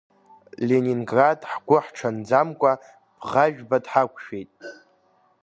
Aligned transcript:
Ленинград 0.67 1.39
ҳгәы 1.51 1.77
ҳҽанӡамкәа 1.85 2.71
Бӷажәба 3.19 3.77
дҳақәшәеит. 3.83 4.49